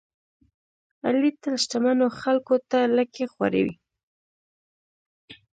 علي 1.07 1.31
تل 1.41 1.55
شتمنو 1.63 2.07
خلکوته 2.21 2.79
لکۍ 2.95 3.25
خوروي. 3.33 3.75